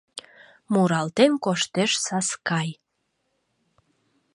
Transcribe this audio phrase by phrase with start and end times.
[0.73, 2.69] Муралтен коштеш Саскай...